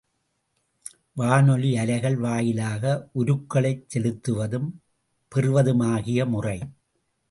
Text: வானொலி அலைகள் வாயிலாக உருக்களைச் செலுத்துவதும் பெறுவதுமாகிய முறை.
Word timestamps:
வானொலி 1.13 1.77
அலைகள் 1.77 2.17
வாயிலாக 2.17 2.83
உருக்களைச் 3.19 3.85
செலுத்துவதும் 3.93 4.69
பெறுவதுமாகிய 5.31 6.25
முறை. 6.27 6.59